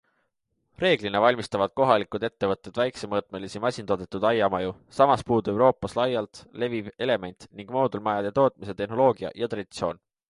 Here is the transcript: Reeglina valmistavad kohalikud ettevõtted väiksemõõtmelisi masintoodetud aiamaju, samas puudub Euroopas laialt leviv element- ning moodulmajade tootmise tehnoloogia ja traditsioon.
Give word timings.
Reeglina 0.83 1.19
valmistavad 1.25 1.73
kohalikud 1.79 2.25
ettevõtted 2.29 2.79
väiksemõõtmelisi 2.83 3.61
masintoodetud 3.65 4.25
aiamaju, 4.31 4.73
samas 5.01 5.25
puudub 5.29 5.53
Euroopas 5.61 5.95
laialt 6.01 6.43
leviv 6.65 6.91
element- 7.09 7.47
ning 7.61 7.75
moodulmajade 7.79 8.33
tootmise 8.41 8.77
tehnoloogia 8.83 9.35
ja 9.43 9.53
traditsioon. 9.55 10.07